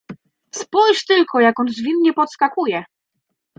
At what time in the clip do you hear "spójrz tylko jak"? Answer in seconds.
0.51-1.59